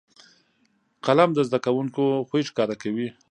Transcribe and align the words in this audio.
قلم 1.05 1.29
د 1.33 1.39
زده 1.47 1.59
کوونکو 1.65 2.03
خوی 2.27 2.41
ښکاره 2.49 2.75
کوي 2.83 3.07